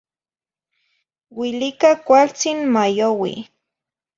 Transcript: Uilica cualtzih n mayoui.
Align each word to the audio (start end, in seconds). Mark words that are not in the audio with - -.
Uilica 1.37 1.89
cualtzih 2.07 2.55
n 2.57 2.59
mayoui. 2.73 3.35